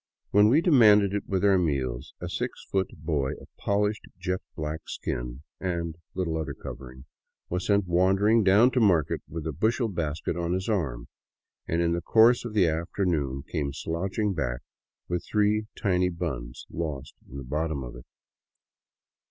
[0.31, 4.79] When we demanded it with our meals, a six foot "boy" of polished jet blaqk
[4.87, 7.05] skin— and little other covering—
[7.51, 11.07] was sent wandering down to market with a bushel basket on his arm,
[11.67, 14.61] and in the course of the afternoon came slouching back
[15.07, 18.05] with three tiny buns lost in the bottom of it.